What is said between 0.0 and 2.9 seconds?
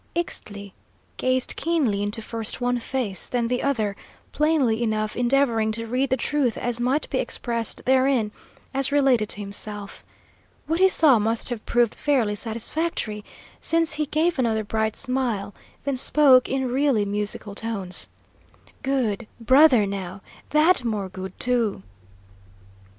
Ixtli gazed keenly into first one